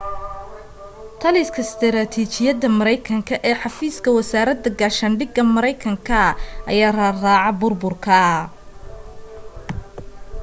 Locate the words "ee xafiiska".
3.49-4.09